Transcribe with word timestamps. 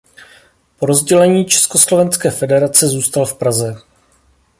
Po 0.79 0.85
rozdělení 0.85 1.45
československé 1.45 2.31
federace 2.31 2.87
zůstal 2.87 3.25
v 3.25 3.37
Praze. 3.37 3.77